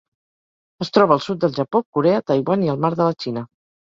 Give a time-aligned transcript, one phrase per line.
[0.85, 3.45] Es troba al sud del Japó, Corea, Taiwan i el Mar de la Xina.